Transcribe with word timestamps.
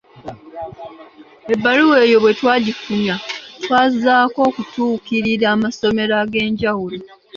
Ebbaluwa 1.53 1.97
eyo 2.05 2.17
bwe 2.23 2.31
twagifunya, 2.39 3.15
twazzaako 3.63 4.39
okutuukirira 4.49 5.45
amasomero 5.55 6.13
ag’enjawulo. 6.23 6.97